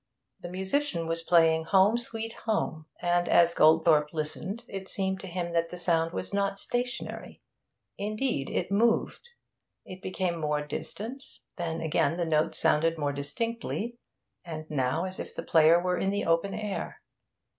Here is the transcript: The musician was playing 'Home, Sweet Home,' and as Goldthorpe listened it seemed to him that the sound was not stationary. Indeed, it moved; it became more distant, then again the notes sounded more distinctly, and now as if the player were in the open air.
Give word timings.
The 0.39 0.49
musician 0.49 1.05
was 1.05 1.21
playing 1.21 1.65
'Home, 1.65 1.95
Sweet 1.95 2.33
Home,' 2.47 2.87
and 3.03 3.29
as 3.29 3.53
Goldthorpe 3.53 4.11
listened 4.13 4.63
it 4.67 4.89
seemed 4.89 5.19
to 5.19 5.27
him 5.27 5.53
that 5.53 5.69
the 5.69 5.77
sound 5.77 6.11
was 6.11 6.33
not 6.33 6.57
stationary. 6.57 7.43
Indeed, 7.99 8.49
it 8.49 8.71
moved; 8.71 9.21
it 9.85 10.01
became 10.01 10.39
more 10.39 10.65
distant, 10.65 11.23
then 11.57 11.81
again 11.81 12.17
the 12.17 12.25
notes 12.25 12.57
sounded 12.57 12.97
more 12.97 13.13
distinctly, 13.13 13.99
and 14.43 14.65
now 14.71 15.05
as 15.05 15.19
if 15.19 15.35
the 15.35 15.43
player 15.43 15.79
were 15.79 15.99
in 15.99 16.09
the 16.09 16.25
open 16.25 16.55
air. 16.55 17.03